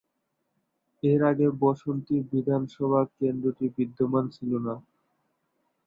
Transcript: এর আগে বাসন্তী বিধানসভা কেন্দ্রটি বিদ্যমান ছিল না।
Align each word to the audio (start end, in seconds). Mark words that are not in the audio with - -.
এর 1.03 1.21
আগে 1.31 1.47
বাসন্তী 1.61 2.15
বিধানসভা 2.31 3.01
কেন্দ্রটি 3.17 3.65
বিদ্যমান 3.77 4.25
ছিল 4.35 4.51
না। 4.67 4.75